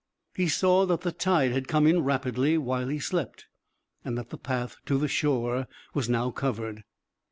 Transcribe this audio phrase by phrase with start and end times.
[0.33, 3.45] He saw that the tide had come in rapidly while he slept,
[4.03, 6.83] and that the path to the shore was now covered.